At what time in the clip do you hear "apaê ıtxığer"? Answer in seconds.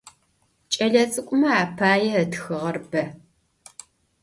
1.63-2.75